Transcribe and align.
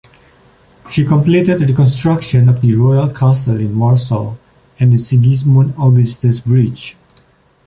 She 0.89 1.05
completed 1.05 1.61
reconstruction 1.61 2.49
of 2.49 2.59
the 2.61 2.73
Royal 2.73 3.09
Castle 3.13 3.59
in 3.59 3.77
Warsaw 3.77 4.33
and 4.79 4.91
the 4.91 4.97
Sigismund 4.97 5.75
Augustus 5.77 6.39
Bridge. 6.39 6.97